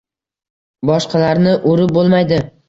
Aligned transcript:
Boshqalarni 0.91 1.53
urib 1.73 1.95
bo‘lmaydi 1.99 2.43